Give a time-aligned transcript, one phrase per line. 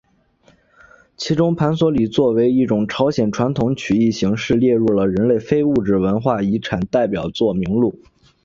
[1.15, 8.01] 其中盘索里作为一种朝鲜传统曲艺形式列入了人类非物质文化遗产代表作名录。